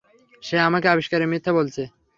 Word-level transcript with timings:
কে 0.43 0.55
আমাদের 0.67 0.91
আবিষ্কারকে 0.91 1.27
মিথ্যা 1.31 1.51
বলেছে? 1.57 1.83